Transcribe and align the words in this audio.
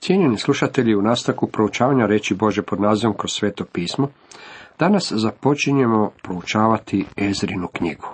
Cijenjeni 0.00 0.38
slušatelji 0.38 0.94
u 0.94 1.02
nastavku 1.02 1.46
proučavanja 1.46 2.06
reći 2.06 2.34
Bože 2.34 2.62
pod 2.62 2.80
nazivom 2.80 3.16
kroz 3.16 3.32
sveto 3.32 3.64
pismo, 3.64 4.08
danas 4.78 5.12
započinjemo 5.12 6.10
proučavati 6.22 7.04
Ezrinu 7.16 7.68
knjigu. 7.68 8.08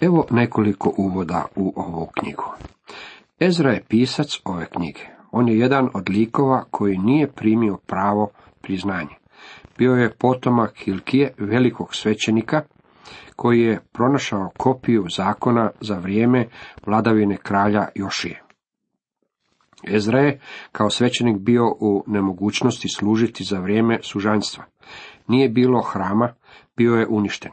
Evo 0.00 0.26
nekoliko 0.30 0.94
uvoda 0.96 1.46
u 1.56 1.72
ovu 1.76 2.06
knjigu. 2.06 2.44
Ezra 3.40 3.70
je 3.70 3.84
pisac 3.88 4.40
ove 4.44 4.66
knjige. 4.66 5.00
On 5.32 5.48
je 5.48 5.58
jedan 5.58 5.88
od 5.94 6.10
likova 6.10 6.64
koji 6.70 6.98
nije 6.98 7.32
primio 7.32 7.76
pravo 7.86 8.30
priznanje. 8.60 9.14
Bio 9.78 9.92
je 9.92 10.14
potomak 10.18 10.76
Hilkije, 10.76 11.34
velikog 11.38 11.94
svećenika, 11.94 12.62
koji 13.36 13.60
je 13.60 13.80
pronašao 13.92 14.50
kopiju 14.58 15.06
zakona 15.16 15.70
za 15.80 15.98
vrijeme 15.98 16.46
vladavine 16.86 17.36
kralja 17.36 17.88
Jošije. 17.94 18.42
Ezra 19.88 20.20
je 20.20 20.40
kao 20.72 20.90
svećenik 20.90 21.38
bio 21.38 21.66
u 21.80 22.04
nemogućnosti 22.06 22.88
služiti 22.88 23.44
za 23.44 23.58
vrijeme 23.58 23.98
sužanstva. 24.02 24.64
Nije 25.28 25.48
bilo 25.48 25.82
hrama, 25.82 26.34
bio 26.76 26.94
je 26.94 27.06
uništen. 27.10 27.52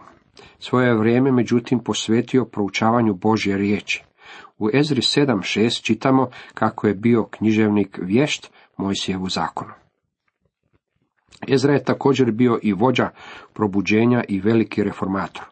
Svoje 0.59 0.97
vrijeme, 0.97 1.31
međutim, 1.31 1.79
posvetio 1.79 2.45
proučavanju 2.45 3.13
Božje 3.13 3.57
riječi. 3.57 4.03
U 4.57 4.69
Ezri 4.73 5.01
7.6 5.01 5.83
čitamo 5.83 6.29
kako 6.53 6.87
je 6.87 6.93
bio 6.93 7.25
književnik 7.25 7.99
vješt 8.01 8.51
Mojsijevu 8.77 9.29
zakonu. 9.29 9.71
Ezra 11.47 11.73
je 11.73 11.83
također 11.83 12.31
bio 12.31 12.59
i 12.63 12.73
vođa 12.73 13.09
probuđenja 13.53 14.23
i 14.27 14.39
veliki 14.39 14.83
reformator. 14.83 15.43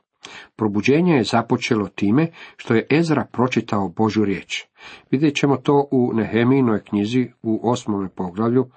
Probuđenje 0.55 1.13
je 1.13 1.23
započelo 1.23 1.87
time 1.87 2.27
što 2.57 2.75
je 2.75 2.87
Ezra 2.89 3.25
pročitao 3.31 3.89
Božu 3.89 4.25
riječ. 4.25 4.65
Vidjet 5.11 5.35
ćemo 5.35 5.57
to 5.57 5.87
u 5.91 6.13
Nehemijinoj 6.13 6.83
knjizi 6.83 7.27
u 7.43 7.69
osmome 7.69 8.09
poglavlju. 8.09 8.69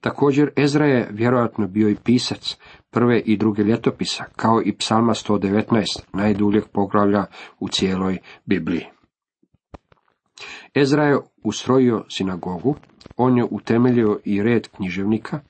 Također 0.00 0.50
Ezra 0.56 0.86
je 0.86 1.08
vjerojatno 1.12 1.66
bio 1.66 1.88
i 1.88 1.96
pisac 2.04 2.56
prve 2.90 3.20
i 3.20 3.36
druge 3.36 3.62
ljetopisa, 3.62 4.24
kao 4.36 4.62
i 4.64 4.76
psalma 4.76 5.14
119, 5.14 5.84
najduljeg 6.12 6.64
poglavlja 6.72 7.24
u 7.60 7.68
cijeloj 7.68 8.18
Bibliji. 8.44 8.84
Ezra 10.74 11.04
je 11.04 11.18
ustrojio 11.44 12.04
sinagogu, 12.08 12.74
on 13.16 13.38
je 13.38 13.44
utemeljio 13.50 14.18
i 14.24 14.42
red 14.42 14.68
književnika, 14.68 15.40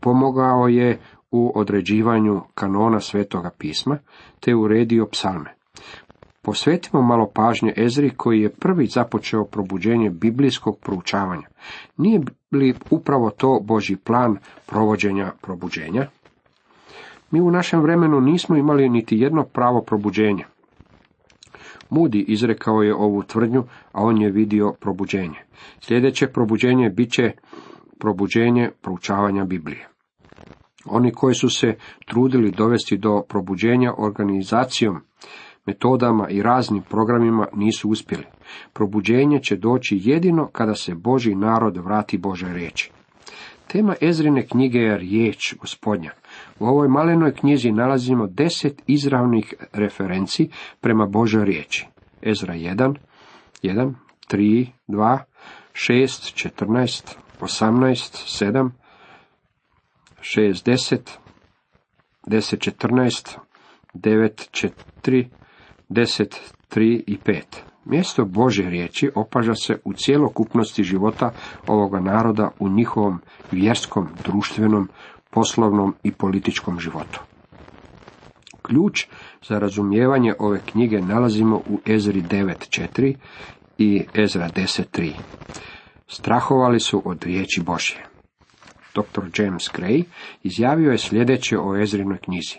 pomogao 0.00 0.68
je 0.68 0.98
u 1.32 1.52
određivanju 1.54 2.40
kanona 2.54 3.00
svetoga 3.00 3.50
pisma, 3.58 3.98
te 4.40 4.54
uredio 4.54 5.06
psalme. 5.06 5.54
Posvetimo 6.42 7.02
malo 7.02 7.30
pažnje 7.34 7.72
Ezri 7.76 8.10
koji 8.10 8.40
je 8.40 8.50
prvi 8.50 8.86
započeo 8.86 9.44
probuđenje 9.44 10.10
biblijskog 10.10 10.78
proučavanja. 10.78 11.46
Nije 11.96 12.20
li 12.52 12.74
upravo 12.90 13.30
to 13.30 13.60
Boži 13.62 13.96
plan 13.96 14.36
provođenja 14.66 15.32
probuđenja? 15.40 16.06
Mi 17.30 17.40
u 17.40 17.50
našem 17.50 17.80
vremenu 17.80 18.20
nismo 18.20 18.56
imali 18.56 18.88
niti 18.88 19.18
jedno 19.18 19.44
pravo 19.44 19.82
probuđenja. 19.82 20.46
Mudi 21.90 22.24
izrekao 22.28 22.82
je 22.82 22.94
ovu 22.94 23.22
tvrdnju, 23.22 23.64
a 23.92 24.02
on 24.02 24.22
je 24.22 24.30
vidio 24.30 24.72
probuđenje. 24.80 25.38
Sljedeće 25.80 26.26
probuđenje 26.26 26.90
bit 26.90 27.12
će 27.12 27.32
probuđenje 27.98 28.70
proučavanja 28.82 29.44
Biblije. 29.44 29.91
Oni 30.84 31.12
koji 31.12 31.34
su 31.34 31.50
se 31.50 31.76
trudili 32.06 32.50
dovesti 32.50 32.96
do 32.96 33.22
probuđenja 33.28 33.92
organizacijom, 33.98 35.00
metodama 35.66 36.28
i 36.28 36.42
raznim 36.42 36.82
programima 36.82 37.46
nisu 37.54 37.90
uspjeli. 37.90 38.24
Probuđenje 38.72 39.40
će 39.42 39.56
doći 39.56 40.00
jedino 40.02 40.48
kada 40.52 40.74
se 40.74 40.94
Boži 40.94 41.34
narod 41.34 41.76
vrati 41.76 42.18
Bože 42.18 42.52
riječi. 42.52 42.90
Tema 43.66 43.94
Ezrine 44.00 44.46
knjige 44.46 44.78
je 44.78 44.98
riječ 44.98 45.54
gospodnja. 45.60 46.10
U 46.58 46.66
ovoj 46.66 46.88
malenoj 46.88 47.34
knjizi 47.34 47.72
nalazimo 47.72 48.26
deset 48.26 48.82
izravnih 48.86 49.54
referenci 49.72 50.48
prema 50.80 51.06
Božoj 51.06 51.44
riječi. 51.44 51.86
Ezra 52.22 52.54
1, 52.54 52.94
1, 53.62 53.94
3, 54.30 54.66
2, 54.88 55.18
6, 55.72 56.48
14, 56.58 57.16
18, 57.40 58.44
7, 58.46 58.70
6, 60.22 60.64
10, 60.64 61.18
10, 62.26 62.58
14, 62.58 63.38
9, 63.94 64.70
4, 65.02 65.28
10, 65.90 66.36
3 66.70 67.02
i 67.06 67.18
5. 67.24 67.42
Mjesto 67.84 68.24
Bože 68.24 68.62
riječi 68.62 69.10
opaža 69.14 69.54
se 69.54 69.80
u 69.84 69.92
cjelokupnosti 69.92 70.84
života 70.84 71.32
ovoga 71.66 72.00
naroda 72.00 72.50
u 72.58 72.68
njihovom 72.68 73.20
vjerskom, 73.50 74.08
društvenom, 74.24 74.88
poslovnom 75.30 75.94
i 76.02 76.12
političkom 76.12 76.80
životu. 76.80 77.20
Ključ 78.62 79.06
za 79.48 79.58
razumijevanje 79.58 80.34
ove 80.38 80.60
knjige 80.66 81.00
nalazimo 81.00 81.56
u 81.56 81.80
Ezri 81.86 82.22
9.4 82.22 83.14
i 83.78 84.04
Ezra 84.14 84.48
10.3. 84.48 85.12
Strahovali 86.06 86.80
su 86.80 87.02
od 87.04 87.24
riječi 87.24 87.62
Božje. 87.62 88.11
Dr. 88.94 89.22
James 89.38 89.70
Gray 89.74 90.04
izjavio 90.42 90.90
je 90.90 90.98
sljedeće 90.98 91.58
o 91.58 91.76
Ezrinoj 91.76 92.18
knjizi. 92.18 92.58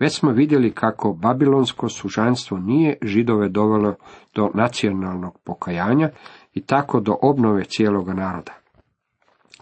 Već 0.00 0.18
smo 0.18 0.30
vidjeli 0.30 0.70
kako 0.70 1.12
babilonsko 1.12 1.88
sužanstvo 1.88 2.58
nije 2.58 2.96
židove 3.02 3.48
dovelo 3.48 3.94
do 4.34 4.50
nacionalnog 4.54 5.38
pokajanja 5.44 6.10
i 6.54 6.60
tako 6.60 7.00
do 7.00 7.16
obnove 7.22 7.64
cijeloga 7.64 8.12
naroda. 8.12 8.52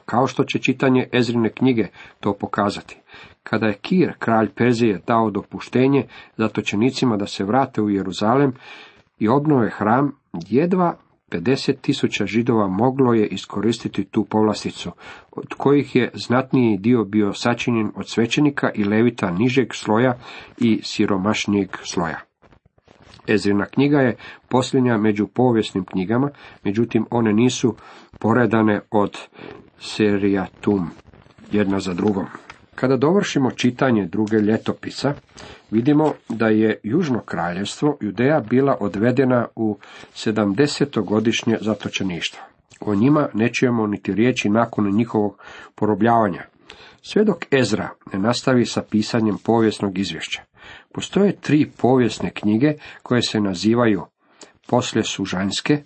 Kao 0.05 0.27
što 0.27 0.45
će 0.45 0.59
čitanje 0.59 1.09
Ezrine 1.13 1.49
knjige 1.49 1.87
to 2.21 2.33
pokazati. 2.33 2.99
Kada 3.43 3.67
je 3.67 3.75
Kir, 3.75 4.13
kralj 4.19 4.51
Perzije, 4.55 5.01
dao 5.07 5.31
dopuštenje 5.31 6.07
zatočenicima 6.37 7.17
da 7.17 7.27
se 7.27 7.45
vrate 7.45 7.83
u 7.83 7.91
Jeruzalem 7.91 8.53
i 9.19 9.29
obnove 9.29 9.71
hram, 9.71 10.17
jedva 10.49 10.97
50 11.33 11.75
tisuća 11.81 12.27
židova 12.27 12.69
moglo 12.69 13.15
je 13.15 13.27
iskoristiti 13.27 14.05
tu 14.05 14.25
povlasticu, 14.25 14.91
od 15.31 15.55
kojih 15.57 15.97
je 15.97 16.11
znatniji 16.15 16.79
dio 16.79 17.05
bio 17.05 17.33
sačinjen 17.33 17.91
od 17.95 18.09
svećenika 18.09 18.71
i 18.75 18.85
levita 18.85 19.31
nižeg 19.31 19.75
sloja 19.75 20.19
i 20.59 20.81
siromašnijeg 20.83 21.77
sloja. 21.83 22.21
Ezrina 23.27 23.65
knjiga 23.65 24.01
je 24.01 24.17
posljednja 24.49 24.97
među 24.99 25.27
povijesnim 25.27 25.85
knjigama, 25.85 26.31
međutim 26.65 27.07
one 27.11 27.33
nisu 27.33 27.75
poredane 28.19 28.81
od 28.91 29.19
serijatum 29.81 30.91
jedna 31.53 31.81
za 31.81 31.95
drugom. 31.95 32.27
Kada 32.75 32.97
dovršimo 32.97 33.51
čitanje 33.51 34.07
druge 34.07 34.37
ljetopisa, 34.37 35.15
vidimo 35.71 36.13
da 36.29 36.47
je 36.47 36.81
Južno 36.83 37.21
kraljevstvo 37.21 37.97
Judeja 38.01 38.41
bila 38.51 38.77
odvedena 38.81 39.47
u 39.57 39.79
70-godišnje 40.15 41.59
zatočeništvo. 41.61 42.41
O 42.81 42.95
njima 42.95 43.29
nećemo 43.35 43.87
niti 43.87 44.15
riječi 44.15 44.49
nakon 44.49 44.97
njihovog 44.97 45.39
porobljavanja. 45.75 46.43
Sve 47.03 47.25
dok 47.25 47.55
Ezra 47.55 47.89
ne 48.13 48.19
nastavi 48.19 48.67
sa 48.67 48.83
pisanjem 48.91 49.37
povijesnog 49.45 49.99
izvješća. 49.99 50.43
Postoje 50.95 51.37
tri 51.37 51.71
povijesne 51.77 52.31
knjige 52.31 52.73
koje 53.03 53.23
se 53.23 53.41
nazivaju 53.41 54.03
poslije 54.69 55.05
sužanjske, 55.05 55.83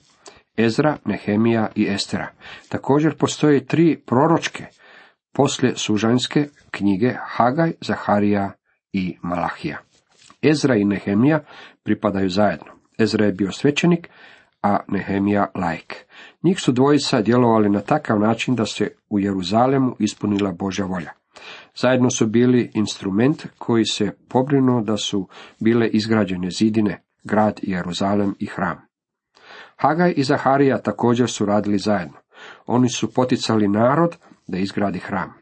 Ezra, 0.57 0.97
Nehemija 1.05 1.69
i 1.75 1.87
Estera. 1.89 2.29
Također 2.69 3.17
postoje 3.17 3.67
tri 3.67 4.01
proročke, 4.07 4.65
poslije 5.37 5.77
sužanjske 5.77 6.49
knjige 6.71 7.15
Hagaj, 7.27 7.73
Zaharija 7.81 8.53
i 8.93 9.17
Malahija. 9.23 9.79
Ezra 10.43 10.77
i 10.77 10.85
Nehemija 10.85 11.41
pripadaju 11.83 12.29
zajedno. 12.29 12.73
Ezra 12.99 13.27
je 13.27 13.33
bio 13.33 13.53
svećenik, 13.53 14.09
a 14.63 14.79
Nehemija 14.89 15.51
laik. 15.55 16.07
Njih 16.43 16.61
su 16.61 16.73
dvojica 16.73 17.23
djelovali 17.23 17.69
na 17.69 17.81
takav 17.81 18.21
način 18.21 18.55
da 18.55 18.67
se 18.67 18.91
u 19.11 19.19
Jeruzalemu 19.19 19.97
ispunila 19.99 20.53
Božja 20.53 20.85
volja. 20.85 21.11
Zajedno 21.75 22.11
su 22.11 22.27
bili 22.27 22.71
instrument 22.75 23.47
koji 23.59 23.85
se 23.85 24.11
pobrinuo 24.29 24.81
da 24.81 24.97
su 24.97 25.29
bile 25.61 25.89
izgrađene 25.89 26.51
zidine, 26.51 27.03
grad 27.25 27.61
Jeruzalem 27.63 28.35
i 28.39 28.47
hram. 28.47 28.81
Hagaj 29.77 30.15
i 30.17 30.23
Zaharija 30.23 30.83
također 30.83 31.31
su 31.31 31.47
radili 31.47 31.79
zajedno. 31.79 32.17
Oni 32.67 32.89
su 32.89 33.15
poticali 33.15 33.69
narod 33.69 34.17
da 34.47 34.59
izgradi 34.59 34.99
hram. 34.99 35.33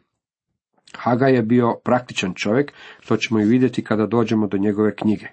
Haga 0.96 1.26
je 1.26 1.42
bio 1.42 1.74
praktičan 1.84 2.32
čovjek, 2.34 2.72
što 3.00 3.16
ćemo 3.16 3.40
i 3.40 3.44
vidjeti 3.44 3.84
kada 3.84 4.06
dođemo 4.06 4.46
do 4.46 4.58
njegove 4.58 4.94
knjige. 4.94 5.26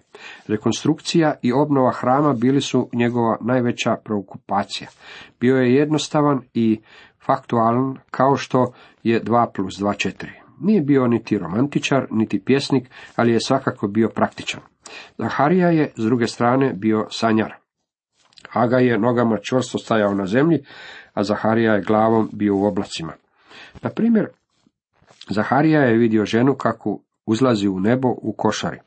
Rekonstrukcija 0.47 1.35
i 1.41 1.53
obnova 1.53 1.91
hrama 1.91 2.33
bili 2.33 2.61
su 2.61 2.89
njegova 2.93 3.37
najveća 3.41 3.95
preokupacija. 4.03 4.89
Bio 5.39 5.55
je 5.55 5.75
jednostavan 5.75 6.41
i 6.53 6.81
faktualan 7.25 7.97
kao 8.11 8.35
što 8.35 8.73
je 9.03 9.23
2 9.23 9.47
plus 9.55 9.79
2 9.79 10.09
4. 10.09 10.27
Nije 10.61 10.81
bio 10.81 11.07
niti 11.07 11.37
romantičar, 11.37 12.07
niti 12.11 12.43
pjesnik, 12.45 12.89
ali 13.15 13.31
je 13.31 13.39
svakako 13.39 13.87
bio 13.87 14.09
praktičan. 14.09 14.61
Zaharija 15.17 15.69
je, 15.69 15.91
s 15.95 16.03
druge 16.03 16.27
strane, 16.27 16.73
bio 16.73 17.07
sanjar. 17.09 17.53
Haga 18.49 18.77
je 18.77 18.99
nogama 18.99 19.37
čvrsto 19.37 19.77
stajao 19.77 20.13
na 20.13 20.25
zemlji, 20.25 20.59
a 21.13 21.23
Zaharija 21.23 21.73
je 21.73 21.81
glavom 21.81 22.29
bio 22.33 22.55
u 22.55 22.65
oblacima. 22.65 23.13
Na 23.81 23.89
primjer, 23.89 24.27
Zaharija 25.29 25.81
je 25.81 25.97
vidio 25.97 26.25
ženu 26.25 26.55
kako 26.55 26.99
uzlazi 27.25 27.67
u 27.67 27.79
nebo 27.79 28.07
u 28.07 28.33
košari. 28.37 28.77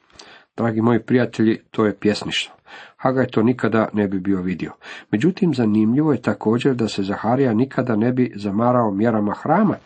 Dragi 0.56 0.80
moji 0.80 1.02
prijatelji, 1.02 1.60
to 1.70 1.86
je 1.86 1.96
pjesništvo. 1.96 2.54
Hagaj 2.96 3.26
to 3.26 3.42
nikada 3.42 3.88
ne 3.92 4.08
bi 4.08 4.20
bio 4.20 4.40
vidio. 4.40 4.72
Međutim, 5.10 5.54
zanimljivo 5.54 6.12
je 6.12 6.22
također 6.22 6.74
da 6.74 6.88
se 6.88 7.02
Zaharija 7.02 7.54
nikada 7.54 7.96
ne 7.96 8.12
bi 8.12 8.32
zamarao 8.36 8.90
mjerama 8.90 9.34
hrama, 9.34 9.76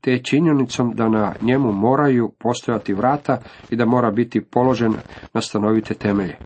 te 0.00 0.18
činjenicom 0.18 0.94
da 0.94 1.08
na 1.08 1.34
njemu 1.42 1.72
moraju 1.72 2.32
postojati 2.38 2.94
vrata 2.94 3.38
i 3.70 3.76
da 3.76 3.84
mora 3.84 4.10
biti 4.10 4.40
položen 4.40 4.94
na 5.32 5.40
stanovite 5.40 5.94
temelje. 5.94 6.36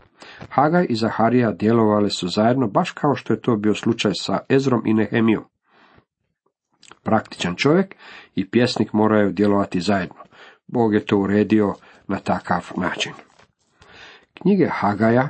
Hagaj 0.49 0.85
i 0.89 0.95
Zaharija 0.95 1.51
djelovali 1.51 2.09
su 2.09 2.27
zajedno, 2.27 2.67
baš 2.67 2.91
kao 2.91 3.15
što 3.15 3.33
je 3.33 3.41
to 3.41 3.55
bio 3.55 3.75
slučaj 3.75 4.11
sa 4.15 4.39
Ezrom 4.49 4.81
i 4.85 4.93
Nehemijom. 4.93 5.43
Praktičan 7.03 7.55
čovjek 7.55 7.95
i 8.35 8.49
pjesnik 8.49 8.93
moraju 8.93 9.31
djelovati 9.31 9.81
zajedno. 9.81 10.15
Bog 10.67 10.93
je 10.93 11.05
to 11.05 11.17
uredio 11.17 11.73
na 12.07 12.19
takav 12.19 12.71
način. 12.77 13.13
Knjige 14.33 14.67
Hagaja 14.71 15.29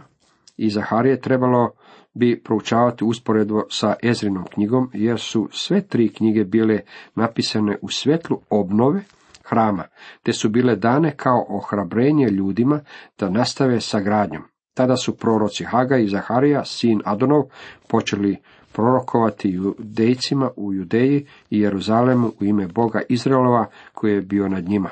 i 0.57 0.69
Zaharije 0.69 1.21
trebalo 1.21 1.71
bi 2.13 2.43
proučavati 2.43 3.03
usporedbo 3.03 3.63
sa 3.69 3.95
Ezrinom 4.03 4.45
knjigom, 4.45 4.91
jer 4.93 5.19
su 5.19 5.49
sve 5.51 5.87
tri 5.87 6.13
knjige 6.13 6.43
bile 6.43 6.79
napisane 7.15 7.77
u 7.81 7.89
svjetlu 7.89 8.41
obnove 8.49 9.01
hrama, 9.45 9.83
te 10.23 10.33
su 10.33 10.49
bile 10.49 10.75
dane 10.75 11.15
kao 11.17 11.45
ohrabrenje 11.49 12.27
ljudima 12.27 12.79
da 13.19 13.29
nastave 13.29 13.81
sa 13.81 13.99
gradnjom. 13.99 14.43
Tada 14.73 14.97
su 14.97 15.17
proroci 15.17 15.63
Haga 15.63 15.97
i 15.97 16.07
Zaharija, 16.07 16.65
sin 16.65 17.01
Adonov, 17.05 17.43
počeli 17.87 18.37
prorokovati 18.79 19.49
judejcima 19.49 20.49
u 20.55 20.73
Judeji 20.73 21.25
i 21.49 21.59
Jeruzalemu 21.59 22.31
u 22.39 22.45
ime 22.45 22.67
Boga 22.67 23.01
Izraelova 23.09 23.65
koji 23.93 24.13
je 24.13 24.21
bio 24.21 24.47
nad 24.47 24.69
njima. 24.69 24.89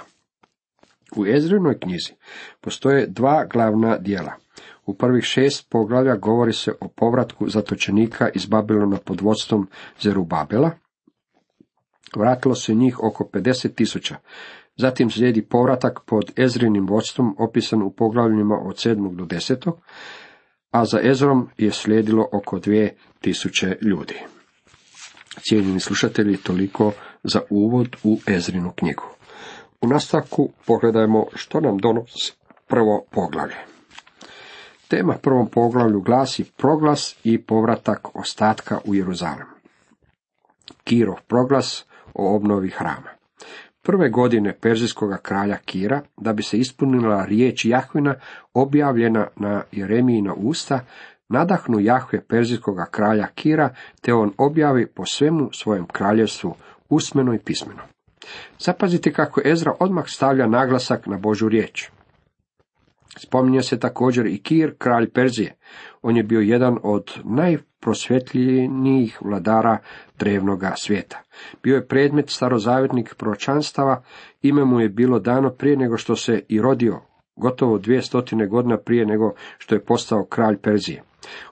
U 1.16 1.25
Ezrinoj 1.25 1.80
knjizi 1.80 2.13
postoje 2.62 3.07
dva 3.07 3.45
glavna 3.54 3.98
dijela. 3.98 4.31
U 4.86 4.94
prvih 4.94 5.24
šest 5.24 5.69
poglavlja 5.69 6.16
govori 6.16 6.54
se 6.54 6.72
o 6.81 6.88
povratku 6.88 7.50
zatočenika 7.50 8.30
iz 8.30 8.45
Babilona 8.45 8.98
pod 9.06 9.22
vodstvom 9.22 9.68
Zerubabela. 10.00 10.72
Vratilo 12.16 12.56
se 12.56 12.74
njih 12.74 13.04
oko 13.04 13.30
50 13.33 13.75
tisuća. 13.75 14.16
Zatim 14.75 15.10
slijedi 15.10 15.42
povratak 15.42 16.00
pod 16.06 16.40
Ezrinim 16.40 16.88
vodstvom 16.88 17.36
opisan 17.40 17.81
u 17.81 17.92
poglavljima 17.92 18.56
od 18.66 18.75
7. 18.75 19.16
do 19.16 19.25
10. 19.25 19.72
a 20.72 20.86
za 20.86 21.00
Ezrom 21.04 21.50
je 21.58 21.72
slijedilo 21.72 22.28
oko 22.31 22.60
tisuće 23.22 23.78
ljudi. 23.81 24.16
Cijenjeni 25.42 25.80
slušatelji, 25.80 26.38
toliko 26.38 26.92
za 27.24 27.42
uvod 27.50 27.96
u 28.04 28.19
Ezrinu 28.28 28.72
knjigu. 28.75 29.04
U 29.81 29.88
nastavku 29.88 30.50
pogledajmo 30.66 31.25
što 31.36 31.60
nam 31.60 31.78
donosi 31.78 32.34
prvo 32.68 33.06
poglavlje. 33.12 33.56
Tema 34.88 35.14
prvom 35.22 35.50
poglavlju 35.50 36.02
glasi 36.02 36.44
proglas 36.58 37.16
i 37.24 37.42
povratak 37.42 38.16
ostatka 38.16 38.80
u 38.86 38.96
Jeruzalem. 38.96 39.48
Kirov 40.84 41.16
proglas 41.28 41.86
o 42.14 42.36
obnovi 42.36 42.69
hrama. 42.69 43.10
Prve 43.88 44.10
godine 44.10 44.54
perzijskog 44.62 45.12
kralja 45.22 45.57
Kira, 45.57 46.01
da 46.18 46.34
bi 46.34 46.44
se 46.44 46.57
ispunila 46.57 47.25
riječ 47.25 47.66
Jahvina 47.66 48.16
objavljena 48.54 49.28
na 49.36 49.63
Jeremijina 49.72 50.34
usta, 50.34 50.80
nadahnu 51.30 51.80
Jahve 51.80 52.22
perzijskog 52.22 52.78
kralja 52.92 53.28
Kira, 53.28 53.69
te 54.01 54.13
on 54.13 54.34
objavi 54.38 54.88
po 54.88 55.06
svemu 55.06 55.50
svojem 55.54 55.86
kraljevstvu 55.86 56.56
usmeno 56.89 57.34
i 57.34 57.39
pismeno. 57.39 57.81
Zapazite 58.60 59.13
kako 59.13 59.42
Ezra 59.45 59.74
odmah 59.80 60.04
stavlja 60.07 60.48
naglasak 60.48 61.06
na 61.06 61.18
Božu 61.18 61.50
riječ. 61.50 61.90
Spominje 63.18 63.62
se 63.62 63.80
također 63.80 64.25
i 64.25 64.42
Kir, 64.42 64.74
kralj 64.78 65.10
Perzije. 65.10 65.56
On 66.02 66.18
je 66.18 66.24
bio 66.24 66.40
jedan 66.40 66.78
od 66.84 67.12
najprosvjetljenijih 67.24 69.19
vladara 69.22 69.78
drevnoga 70.19 70.74
svijeta. 70.75 71.22
Bio 71.64 71.75
je 71.75 71.88
predmet 71.88 72.30
starozavjetnih 72.30 73.16
proročanstava, 73.18 74.04
ime 74.42 74.66
mu 74.66 74.80
je 74.80 74.90
bilo 74.90 75.19
dano 75.19 75.50
prije 75.50 75.78
nego 75.78 75.98
što 75.98 76.16
se 76.16 76.44
i 76.50 76.62
rodio, 76.62 77.02
gotovo 77.36 77.78
dvije 77.78 78.02
stotine 78.02 78.48
godina 78.48 78.78
prije 78.78 79.06
nego 79.06 79.34
što 79.58 79.75
je 79.75 79.86
postao 79.86 80.25
kralj 80.25 80.58
Perzije. 80.58 81.04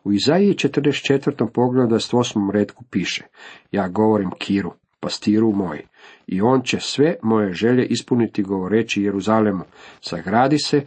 U 0.03 0.13
Izaiji 0.13 0.53
44. 0.53 1.47
pogledu 1.53 1.95
28. 1.95 2.51
redku 2.51 2.83
piše, 2.91 3.25
ja 3.71 3.88
govorim 3.88 4.31
Kiru, 4.38 4.73
pastiru 5.00 5.51
moj, 5.51 5.85
i 6.27 6.41
on 6.41 6.62
će 6.62 6.79
sve 6.79 7.15
moje 7.21 7.53
želje 7.53 7.85
ispuniti 7.85 8.44
govoreći 8.44 9.03
Jeruzalemu, 9.03 9.63
sagradi 10.01 10.57
se, 10.59 10.81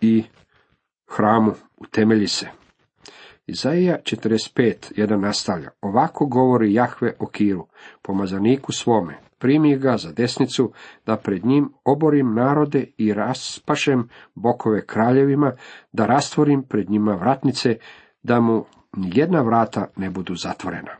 i 0.00 0.24
hramu 1.16 1.52
utemelji 1.76 2.26
se. 2.26 2.48
Izaija 3.46 3.98
45, 4.02 4.92
jedan 4.96 5.20
nastavlja. 5.20 5.70
Ovako 5.80 6.26
govori 6.26 6.74
Jahve 6.74 7.12
o 7.18 7.26
Kiru, 7.26 7.66
pomazaniku 8.02 8.72
svome. 8.72 9.18
Primi 9.38 9.78
ga 9.78 9.96
za 9.96 10.12
desnicu, 10.12 10.72
da 11.06 11.16
pred 11.16 11.46
njim 11.46 11.72
oborim 11.84 12.34
narode 12.34 12.86
i 12.96 13.14
raspašem 13.14 14.08
bokove 14.34 14.86
kraljevima, 14.86 15.52
da 15.92 16.06
rastvorim 16.06 16.62
pred 16.62 16.90
njima 16.90 17.14
vratnice, 17.14 17.76
da 18.22 18.40
mu 18.40 18.64
nijedna 18.96 19.42
vrata 19.42 19.86
ne 19.96 20.10
budu 20.10 20.34
zatvorena. 20.34 20.92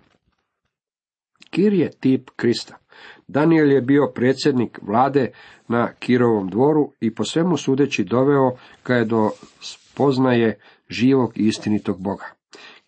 Kir 1.51 1.73
je 1.73 1.91
tip 1.91 2.31
Krista. 2.37 2.80
Daniel 3.29 3.73
je 3.73 3.81
bio 3.81 4.13
predsjednik 4.15 4.79
vlade 4.83 5.31
na 5.69 5.93
Kirovom 5.99 6.49
dvoru 6.49 6.93
i 7.01 7.15
po 7.15 7.25
svemu 7.25 7.57
sudeći 7.57 8.05
doveo 8.05 8.51
ga 8.85 8.95
je 8.95 9.05
do 9.05 9.31
spoznaje 9.61 10.59
živog 10.89 11.33
i 11.37 11.47
istinitog 11.47 12.03
Boga. 12.03 12.25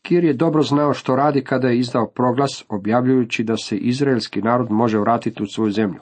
Kir 0.02 0.24
je 0.24 0.32
dobro 0.32 0.62
znao 0.62 0.94
što 0.94 1.16
radi 1.16 1.44
kada 1.44 1.68
je 1.68 1.78
izdao 1.78 2.06
proglas 2.06 2.64
objavljujući 2.68 3.44
da 3.44 3.56
se 3.56 3.76
izraelski 3.76 4.42
narod 4.42 4.70
može 4.70 4.98
vratiti 4.98 5.42
u 5.42 5.46
svoju 5.46 5.70
zemlju. 5.70 6.00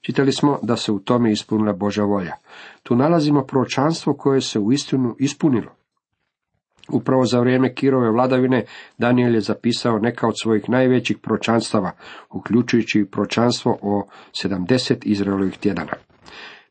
Čitali 0.00 0.32
smo 0.32 0.58
da 0.62 0.76
se 0.76 0.92
u 0.92 0.98
tome 0.98 1.32
ispunila 1.32 1.72
Božja 1.72 2.04
volja. 2.04 2.32
Tu 2.82 2.96
nalazimo 2.96 3.44
proročanstvo 3.44 4.14
koje 4.14 4.40
se 4.40 4.58
u 4.58 4.72
istinu 4.72 5.16
ispunilo. 5.18 5.70
Upravo 6.92 7.24
za 7.24 7.40
vrijeme 7.40 7.74
Kirove 7.74 8.10
vladavine 8.10 8.64
Daniel 8.98 9.34
je 9.34 9.40
zapisao 9.40 9.98
neka 9.98 10.28
od 10.28 10.34
svojih 10.42 10.68
najvećih 10.68 11.18
pročanstava, 11.18 11.90
uključujući 12.30 13.00
i 13.00 13.06
pročanstvo 13.06 13.78
o 13.82 14.06
70 14.44 14.94
Izraelovih 15.02 15.58
tjedana. 15.58 15.92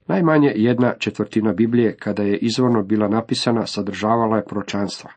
Najmanje 0.07 0.51
jedna 0.55 0.93
četvrtina 0.99 1.53
Biblije, 1.53 1.97
kada 1.97 2.23
je 2.23 2.37
izvorno 2.37 2.83
bila 2.83 3.07
napisana, 3.07 3.65
sadržavala 3.65 4.37
je 4.37 4.45
proročanstva. 4.45 5.11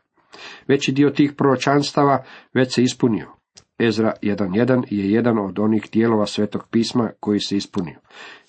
Veći 0.67 0.91
dio 0.91 1.09
tih 1.09 1.33
proročanstava 1.37 2.23
već 2.53 2.75
se 2.75 2.83
ispunio. 2.83 3.27
Ezra 3.79 4.13
1.1 4.21 4.83
je 4.89 5.11
jedan 5.11 5.39
od 5.39 5.59
onih 5.59 5.83
dijelova 5.91 6.25
svetog 6.25 6.67
pisma 6.71 7.09
koji 7.19 7.39
se 7.39 7.57
ispunio. 7.57 7.99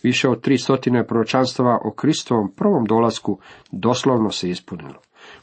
Više 0.02 0.28
od 0.28 0.40
tri 0.40 0.58
stotine 0.58 1.06
proročanstava 1.06 1.78
o 1.84 1.90
Kristovom 1.90 2.52
prvom 2.56 2.84
dolasku 2.84 3.38
doslovno 3.72 4.30
se 4.30 4.50
ispunilo. 4.50 5.00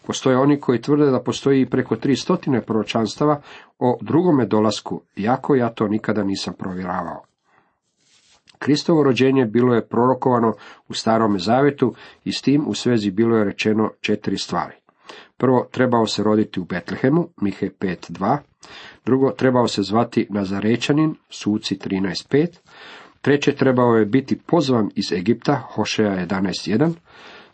Postoje 0.08 0.38
oni 0.38 0.60
koji 0.60 0.82
tvrde 0.82 1.12
da 1.12 1.24
postoji 1.24 1.70
preko 1.70 1.96
tri 1.96 2.15
stotine 2.15 2.62
proročanstava 2.62 3.41
o 3.79 3.98
drugome 4.01 4.46
dolasku, 4.46 5.01
iako 5.15 5.56
ja 5.56 5.70
to 5.70 5.88
nikada 5.88 6.24
nisam 6.24 6.53
provjeravao. 6.58 7.24
Kristovo 8.60 9.03
rođenje 9.03 9.46
bilo 9.46 9.75
je 9.75 9.88
prorokovano 9.88 10.53
u 10.89 10.94
starome 10.94 11.39
zavetu 11.39 11.94
i 12.25 12.32
s 12.32 12.41
tim 12.41 12.67
u 12.67 12.74
svezi 12.74 13.12
bilo 13.12 13.38
je 13.38 13.44
rečeno 13.44 13.89
četiri 14.01 14.38
stvari. 14.38 14.75
Prvo, 15.38 15.67
trebao 15.72 16.06
se 16.06 16.24
roditi 16.24 16.60
u 16.60 16.65
Betlehemu, 16.65 17.29
Mihe 17.41 17.70
5.2. 17.79 18.38
Drugo, 19.06 19.32
trebao 19.32 19.67
se 19.67 19.82
zvati 19.84 20.27
Nazarečanin, 20.29 21.15
Suci 21.29 21.75
13.5. 21.75 22.48
Treće, 23.22 23.56
trebao 23.56 23.96
je 23.96 24.06
biti 24.06 24.39
pozvan 24.39 24.89
iz 24.96 25.12
Egipta, 25.12 25.56
Hošeja 25.56 26.27
11.1. 26.27 26.94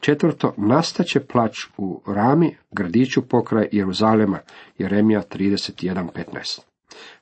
Četvrto, 0.04 0.54
nastaće 0.58 1.20
plać 1.20 1.58
u 1.78 2.02
Rami, 2.08 2.56
gradiću 2.72 3.22
pokraj 3.22 3.68
Jeruzalema, 3.72 4.40
Jeremija 4.78 5.22
31.15. 5.32 6.60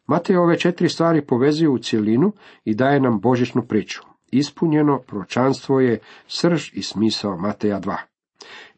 Matej 0.08 0.38
ove 0.38 0.60
četiri 0.60 0.90
stvari 0.90 1.22
povezuju 1.22 1.74
u 1.74 1.78
cjelinu 1.78 2.32
i 2.66 2.76
daje 2.76 3.00
nam 3.00 3.20
božićnu 3.20 3.62
priču. 3.62 4.02
Ispunjeno 4.32 5.00
pročanstvo 5.00 5.80
je 5.80 6.00
srž 6.28 6.70
i 6.74 6.84
smisao 6.84 7.38
Mateja 7.38 7.80
2. 7.80 7.96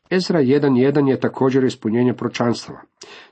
Ezra 0.10 0.39
1.1 0.39 1.10
je 1.10 1.19
također 1.19 1.63
ispunjenje 1.63 2.13
pročanstva. 2.13 2.81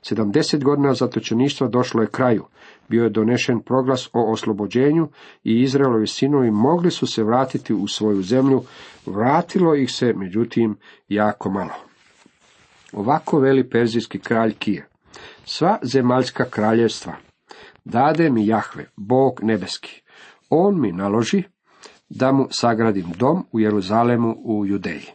70 0.02 0.64
godina 0.64 0.94
zatočeništva 0.94 1.68
došlo 1.68 2.02
je 2.02 2.10
kraju. 2.10 2.44
Bio 2.92 3.04
je 3.04 3.10
donešen 3.10 3.60
proglas 3.60 4.10
o 4.12 4.32
oslobođenju 4.32 5.08
i 5.44 5.60
Izraelovi 5.60 6.06
sinovi 6.06 6.50
mogli 6.50 6.90
su 6.90 7.06
se 7.06 7.24
vratiti 7.24 7.74
u 7.74 7.88
svoju 7.88 8.22
zemlju. 8.22 8.62
Vratilo 9.06 9.74
ih 9.74 9.92
se, 9.92 10.12
međutim, 10.16 10.76
jako 11.08 11.50
malo. 11.50 11.74
Ovako 12.92 13.38
veli 13.38 13.70
perzijski 13.70 14.18
kralj 14.18 14.54
Kir. 14.54 14.82
Sva 15.44 15.78
zemaljska 15.82 16.44
kraljevstva, 16.44 17.12
Dade 17.84 18.30
mi 18.30 18.46
Jahve, 18.46 18.86
Bog 18.96 19.40
nebeski. 19.42 20.02
On 20.50 20.80
mi 20.80 20.92
naloži 20.92 21.42
da 22.08 22.32
mu 22.32 22.46
sagradim 22.50 23.06
dom 23.16 23.46
u 23.52 23.60
Jeruzalemu 23.60 24.36
u 24.44 24.66
Judeji. 24.66 25.06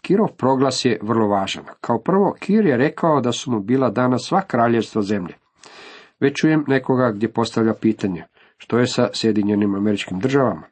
Kirov 0.00 0.28
proglas 0.36 0.84
je 0.84 0.98
vrlo 1.02 1.28
važan. 1.28 1.64
Kao 1.80 1.98
prvo, 1.98 2.36
Kir 2.40 2.66
je 2.66 2.76
rekao 2.76 3.20
da 3.20 3.32
su 3.32 3.50
mu 3.50 3.60
bila 3.60 3.90
dana 3.90 4.18
sva 4.18 4.40
kraljevstva 4.40 5.02
zemlje. 5.02 5.41
Već 6.22 6.40
čujem 6.40 6.64
nekoga 6.68 7.10
gdje 7.10 7.32
postavlja 7.32 7.74
pitanje, 7.74 8.24
što 8.58 8.78
je 8.78 8.86
sa 8.86 9.08
Sjedinjenim 9.12 9.74
američkim 9.74 10.18
državama? 10.18 10.62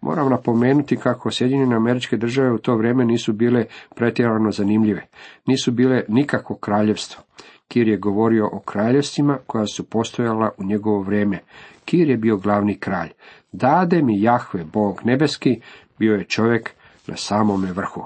Moram 0.00 0.30
napomenuti 0.30 0.96
kako 0.96 1.30
Sjedinjene 1.30 1.76
američke 1.76 2.16
države 2.16 2.52
u 2.52 2.58
to 2.58 2.76
vrijeme 2.76 3.04
nisu 3.04 3.32
bile 3.32 3.64
pretjerano 3.96 4.50
zanimljive, 4.50 5.06
nisu 5.46 5.72
bile 5.72 6.04
nikakvo 6.08 6.56
kraljevstvo. 6.56 7.22
Kir 7.68 7.88
je 7.88 7.96
govorio 7.96 8.48
o 8.52 8.60
kraljevstvima 8.60 9.38
koja 9.46 9.66
su 9.66 9.90
postojala 9.90 10.50
u 10.58 10.64
njegovo 10.64 11.02
vrijeme. 11.02 11.38
Kir 11.84 12.10
je 12.10 12.16
bio 12.16 12.36
glavni 12.36 12.78
kralj. 12.78 13.10
Dade 13.52 14.02
mi 14.02 14.22
Jahve, 14.22 14.64
Bog 14.64 15.00
nebeski, 15.04 15.60
bio 15.98 16.14
je 16.14 16.24
čovjek 16.24 16.70
na 17.06 17.16
samome 17.16 17.72
vrhu. 17.72 18.04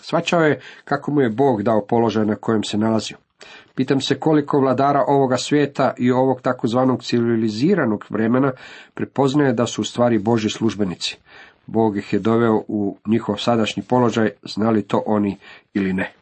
Svačao 0.00 0.40
je 0.40 0.60
kako 0.84 1.10
mu 1.10 1.20
je 1.20 1.30
Bog 1.30 1.62
dao 1.62 1.86
položaj 1.86 2.26
na 2.26 2.36
kojem 2.36 2.64
se 2.64 2.78
nalazio. 2.78 3.16
Pitam 3.78 4.00
se 4.00 4.20
koliko 4.20 4.60
vladara 4.60 5.04
ovoga 5.06 5.36
svijeta 5.36 5.92
i 5.98 6.10
ovog 6.10 6.40
takozvanog 6.40 7.02
civiliziranog 7.02 8.04
vremena 8.10 8.52
prepoznaje 8.94 9.52
da 9.52 9.66
su 9.66 9.80
u 9.80 9.84
stvari 9.84 10.18
Boži 10.18 10.50
službenici. 10.50 11.18
Bog 11.66 11.96
ih 11.96 12.12
je 12.12 12.18
doveo 12.18 12.62
u 12.68 12.96
njihov 13.06 13.36
sadašnji 13.36 13.82
položaj, 13.82 14.30
znali 14.42 14.82
to 14.82 15.02
oni 15.06 15.36
ili 15.74 15.92
ne. 15.92 16.12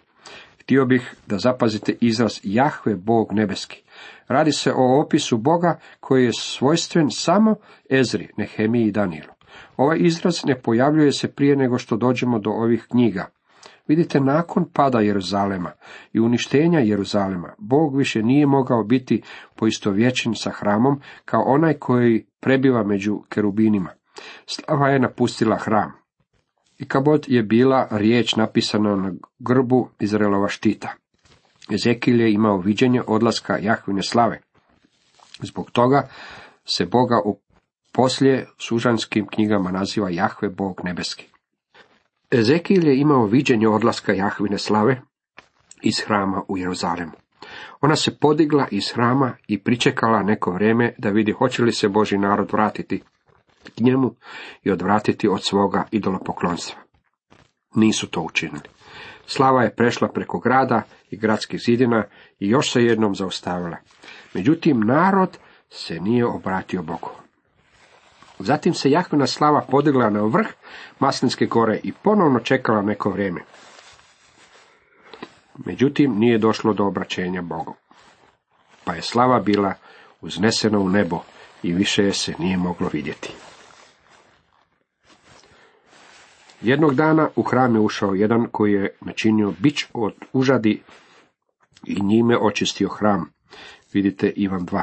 Htio 0.61 0.85
bih 0.85 1.15
da 1.27 1.39
zapazite 1.39 1.95
izraz 2.01 2.41
Jahve 2.43 2.95
Bog 2.95 3.33
nebeski. 3.33 3.83
Radi 4.29 4.53
se 4.53 4.73
o 4.73 5.01
opisu 5.01 5.39
Boga 5.39 5.79
koji 6.01 6.25
je 6.25 6.33
svojstven 6.33 7.11
samo 7.11 7.55
Ezri, 7.91 8.29
Nehemiji 8.37 8.87
i 8.87 8.93
Danielu. 8.93 9.33
Ovaj 9.77 9.99
izraz 10.01 10.45
ne 10.45 10.61
pojavljuje 10.61 11.13
se 11.13 11.33
prije 11.33 11.57
nego 11.57 11.79
što 11.79 11.97
dođemo 11.97 12.39
do 12.39 12.51
ovih 12.51 12.87
knjiga. 12.91 13.27
Vidite, 13.88 14.21
nakon 14.21 14.64
pada 14.73 15.00
Jeruzalema 15.00 15.73
i 16.12 16.21
uništenja 16.21 16.78
Jeruzalema, 16.78 17.55
Bog 17.59 17.97
više 17.97 18.23
nije 18.23 18.47
mogao 18.47 18.85
biti 18.85 19.23
poistovjećen 19.57 20.35
sa 20.35 20.50
hramom 20.50 21.00
kao 21.25 21.43
onaj 21.47 21.75
koji 21.75 22.26
prebiva 22.40 22.83
među 22.83 23.23
kerubinima. 23.28 23.90
Slava 24.47 24.88
je 24.88 24.99
napustila 24.99 25.57
hram. 25.57 25.93
I 26.78 26.88
kabod 26.88 27.25
je 27.28 27.43
bila 27.43 27.88
riječ 27.90 28.37
napisana 28.37 28.97
na 28.97 29.12
grbu 29.38 29.88
Izraelova 30.00 30.49
štita. 30.49 30.93
Ezekil 31.75 32.21
je 32.21 32.33
imao 32.33 32.59
viđenje 32.59 33.02
odlaska 33.07 33.59
Jahvine 33.62 34.02
slave. 34.02 34.40
Zbog 35.43 35.71
toga 35.71 36.09
se 36.64 36.87
Boga 36.87 37.21
u 37.25 37.40
poslije 37.93 38.47
sužanskim 38.59 39.26
knjigama 39.26 39.71
naziva 39.71 40.11
Jahve 40.11 40.49
Bog 40.49 40.81
nebeski. 40.85 41.36
Ezekil 42.30 42.88
je 42.88 43.00
imao 43.00 43.26
viđenje 43.26 43.68
odlaska 43.68 44.12
Jahvine 44.12 44.59
slave 44.59 45.00
iz 45.83 46.00
hrama 46.06 46.42
u 46.49 46.59
Jeruzalemu. 46.59 47.12
Ona 47.80 47.97
se 47.97 48.18
podigla 48.18 48.66
iz 48.71 48.92
hrama 48.95 49.37
i 49.49 49.62
pričekala 49.62 50.23
neko 50.23 50.50
vrijeme 50.50 50.95
da 50.99 51.11
vidi 51.11 51.33
hoće 51.33 51.62
li 51.62 51.73
se 51.73 51.88
Boži 51.88 52.18
narod 52.18 52.52
vratiti 52.52 53.02
k 53.64 53.80
njemu 53.80 54.14
i 54.62 54.71
odvratiti 54.71 55.28
od 55.28 55.45
svoga 55.45 55.85
idolopoklonstva. 55.90 56.80
Nisu 57.75 58.06
to 58.06 58.21
učinili. 58.21 58.68
Slava 59.26 59.62
je 59.62 59.75
prešla 59.75 60.09
preko 60.09 60.38
grada 60.38 60.83
i 61.11 61.16
gradskih 61.16 61.61
zidina 61.61 62.04
i 62.38 62.49
još 62.49 62.73
se 62.73 62.85
jednom 62.85 63.14
zaustavila. 63.14 63.76
Međutim, 64.35 64.80
narod 64.80 65.38
se 65.71 66.00
nije 66.00 66.26
obratio 66.26 66.83
Bogu. 66.83 67.25
Zatim 68.38 68.75
se 68.75 68.90
Jahvina 68.90 69.26
slava 69.26 69.61
podigla 69.71 70.11
na 70.11 70.23
vrh 70.23 70.47
Maslinske 70.99 71.47
gore 71.47 71.81
i 71.83 71.93
ponovno 71.93 72.40
čekala 72.40 72.83
neko 72.83 73.11
vrijeme. 73.11 73.40
Međutim, 75.64 76.19
nije 76.19 76.38
došlo 76.38 76.73
do 76.73 76.85
obraćenja 76.87 77.43
Bogu. 77.43 77.75
Pa 78.85 78.95
je 78.95 79.02
slava 79.02 79.40
bila 79.40 79.75
uznesena 80.21 80.78
u 80.78 80.88
nebo 80.88 81.21
i 81.62 81.73
više 81.73 82.05
je 82.05 82.12
se 82.12 82.35
nije 82.38 82.57
moglo 82.57 82.90
vidjeti. 82.93 83.33
Jednog 86.61 86.95
dana 86.95 87.28
u 87.37 87.43
hram 87.43 87.75
je 87.75 87.81
ušao 87.81 88.14
jedan 88.14 88.49
koji 88.52 88.73
je 88.73 88.97
načinio 89.00 89.52
bić 89.59 89.85
od 89.93 90.14
užadi 90.33 90.83
i 91.85 92.00
njime 92.00 92.38
očistio 92.38 92.88
hram. 92.88 93.31
Vidite 93.93 94.33
Ivan 94.37 94.66
2. 94.66 94.83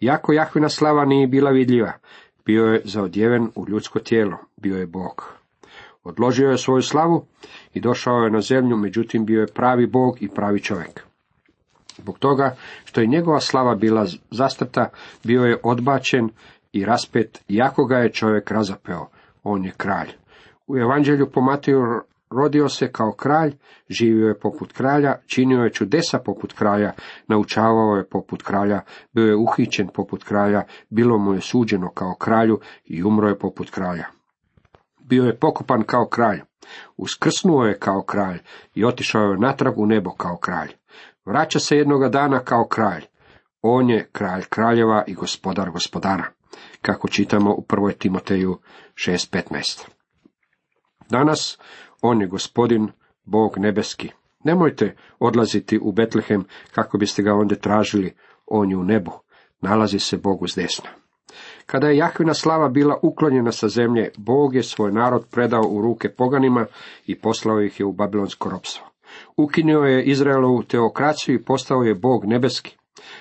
Jako 0.00 0.32
Jahvina 0.32 0.68
slava 0.68 1.04
nije 1.04 1.26
bila 1.26 1.50
vidljiva, 1.50 1.92
bio 2.46 2.64
je 2.64 2.82
zaodjeven 2.84 3.48
u 3.54 3.66
ljudsko 3.68 3.98
tijelo, 3.98 4.38
bio 4.56 4.76
je 4.76 4.86
Bog. 4.86 5.32
Odložio 6.04 6.50
je 6.50 6.58
svoju 6.58 6.82
slavu 6.82 7.24
i 7.74 7.80
došao 7.80 8.24
je 8.24 8.30
na 8.30 8.40
zemlju, 8.40 8.76
međutim 8.76 9.24
bio 9.24 9.40
je 9.40 9.52
pravi 9.54 9.86
Bog 9.86 10.22
i 10.22 10.28
pravi 10.28 10.60
čovjek. 10.60 11.02
Zbog 11.96 12.18
toga 12.18 12.56
što 12.84 13.00
je 13.00 13.06
njegova 13.06 13.40
slava 13.40 13.74
bila 13.74 14.06
zastrta, 14.30 14.88
bio 15.24 15.42
je 15.42 15.60
odbačen 15.62 16.28
i 16.72 16.84
raspet, 16.84 17.44
iako 17.48 17.84
ga 17.84 17.96
je 17.96 18.12
čovjek 18.12 18.50
razapeo, 18.50 19.06
on 19.42 19.64
je 19.64 19.72
kralj. 19.76 20.08
U 20.66 20.76
evanđelju 20.76 21.30
po 21.30 21.40
Mateju 21.40 21.82
rodio 22.36 22.68
se 22.68 22.92
kao 22.92 23.12
kralj, 23.12 23.52
živio 23.88 24.28
je 24.28 24.38
poput 24.38 24.72
kralja, 24.72 25.14
činio 25.26 25.62
je 25.62 25.72
čudesa 25.72 26.18
poput 26.18 26.52
kralja, 26.52 26.92
naučavao 27.28 27.96
je 27.96 28.08
poput 28.08 28.42
kralja, 28.42 28.80
bio 29.12 29.26
je 29.26 29.36
uhićen 29.36 29.88
poput 29.94 30.24
kralja, 30.24 30.62
bilo 30.90 31.18
mu 31.18 31.34
je 31.34 31.40
suđeno 31.40 31.90
kao 31.90 32.14
kralju 32.14 32.60
i 32.84 33.02
umro 33.02 33.28
je 33.28 33.38
poput 33.38 33.70
kralja. 33.70 34.04
Bio 35.00 35.24
je 35.24 35.38
pokopan 35.38 35.82
kao 35.82 36.06
kralj, 36.08 36.40
uskrsnuo 36.96 37.64
je 37.64 37.78
kao 37.78 38.02
kralj 38.02 38.38
i 38.74 38.84
otišao 38.84 39.22
je 39.22 39.38
natrag 39.38 39.78
u 39.78 39.86
nebo 39.86 40.10
kao 40.10 40.36
kralj. 40.36 40.72
Vraća 41.24 41.58
se 41.58 41.76
jednoga 41.76 42.08
dana 42.08 42.38
kao 42.38 42.66
kralj. 42.68 43.02
On 43.62 43.90
je 43.90 44.08
kralj 44.12 44.42
kraljeva 44.48 45.04
i 45.06 45.14
gospodar 45.14 45.70
gospodara, 45.70 46.24
kako 46.82 47.08
čitamo 47.08 47.54
u 47.54 47.64
1. 47.68 47.98
Timoteju 47.98 48.58
6.15. 48.94 49.88
Danas 51.10 51.58
on 52.02 52.20
je 52.20 52.26
gospodin, 52.26 52.88
Bog 53.24 53.58
nebeski. 53.58 54.10
Nemojte 54.44 54.96
odlaziti 55.18 55.78
u 55.82 55.92
Betlehem 55.92 56.44
kako 56.74 56.98
biste 56.98 57.22
ga 57.22 57.34
onda 57.34 57.54
tražili, 57.54 58.14
on 58.46 58.70
je 58.70 58.76
u 58.76 58.84
nebu, 58.84 59.12
nalazi 59.60 59.98
se 59.98 60.16
Bogu 60.16 60.48
s 60.48 60.56
desna. 60.56 60.90
Kada 61.66 61.88
je 61.88 61.96
Jahvina 61.96 62.34
slava 62.34 62.68
bila 62.68 62.98
uklonjena 63.02 63.52
sa 63.52 63.68
zemlje, 63.68 64.10
Bog 64.16 64.54
je 64.54 64.62
svoj 64.62 64.92
narod 64.92 65.26
predao 65.30 65.62
u 65.68 65.82
ruke 65.82 66.08
poganima 66.08 66.66
i 67.06 67.18
poslao 67.18 67.60
ih 67.60 67.80
je 67.80 67.86
u 67.86 67.92
babilonsko 67.92 68.50
ropstvo. 68.50 68.86
Ukinio 69.36 69.80
je 69.80 70.04
Izraelovu 70.04 70.62
teokraciju 70.62 71.34
i 71.34 71.44
postao 71.44 71.82
je 71.82 71.94
Bog 71.94 72.24
nebeski. 72.24 72.76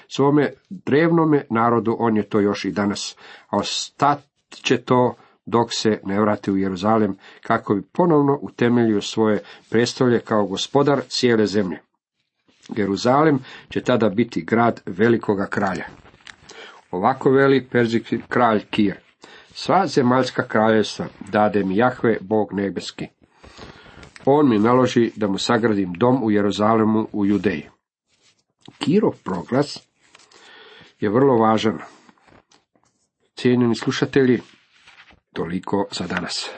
Svome 0.07 0.53
drevnome 0.69 1.45
narodu 1.49 1.95
on 1.99 2.17
je 2.17 2.23
to 2.23 2.39
još 2.39 2.65
i 2.65 2.71
danas, 2.71 3.17
a 3.49 3.57
ostat 3.57 4.19
će 4.49 4.77
to 4.77 5.15
dok 5.45 5.73
se 5.73 5.99
ne 6.03 6.19
vrati 6.21 6.51
u 6.51 6.57
Jeruzalem, 6.57 7.17
kako 7.41 7.75
bi 7.75 7.81
ponovno 7.81 8.39
utemeljio 8.41 9.01
svoje 9.01 9.39
prestolje 9.69 10.19
kao 10.19 10.45
gospodar 10.45 11.01
cijele 11.07 11.45
zemlje. 11.45 11.79
Jeruzalem 12.75 13.39
će 13.69 13.81
tada 13.81 14.09
biti 14.09 14.41
grad 14.41 14.81
velikoga 14.85 15.47
kralja. 15.47 15.85
Ovako 16.91 17.29
veli 17.31 17.67
perzijski 17.71 18.19
kralj 18.29 18.65
Kir. 18.69 18.95
Sva 19.53 19.87
zemaljska 19.87 20.47
kraljevstva 20.47 21.05
dade 21.31 21.63
mi 21.63 21.77
Jahve, 21.77 22.17
Bog 22.21 22.53
nebeski. 22.53 23.07
On 24.25 24.49
mi 24.49 24.59
naloži 24.59 25.11
da 25.15 25.27
mu 25.27 25.37
sagradim 25.37 25.93
dom 25.93 26.23
u 26.23 26.31
Jeruzalemu 26.31 27.07
u 27.11 27.25
Judeji. 27.25 27.69
Kirov 28.77 29.13
proglas 29.23 29.79
je 30.99 31.09
vrlo 31.09 31.37
važan. 31.37 31.79
Cijenjeni 33.35 33.75
slušatelji, 33.75 34.41
Toliko 35.33 35.87
za 35.91 36.07
danas. 36.07 36.49